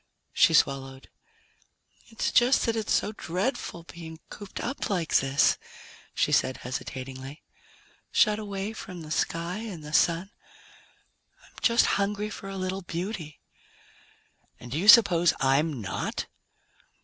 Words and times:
She 0.33 0.55
swallowed. 0.55 1.11
"It's 2.07 2.31
just 2.31 2.65
that 2.65 2.75
it's 2.75 2.91
so 2.91 3.11
dreadful 3.11 3.83
being 3.83 4.19
cooped 4.31 4.59
up 4.59 4.89
like 4.89 5.17
this," 5.17 5.59
she 6.15 6.31
said 6.31 6.57
hesitatingly, 6.65 7.43
"shut 8.11 8.39
away 8.39 8.73
from 8.73 9.03
the 9.03 9.11
sky 9.11 9.57
and 9.59 9.83
the 9.83 9.93
Sun. 9.93 10.31
I'm 11.45 11.53
just 11.61 11.85
hungry 12.01 12.31
for 12.31 12.49
a 12.49 12.57
little 12.57 12.81
beauty." 12.81 13.41
"And 14.59 14.71
do 14.71 14.79
you 14.79 14.87
suppose 14.87 15.35
I'm 15.39 15.79
not?" 15.81 16.25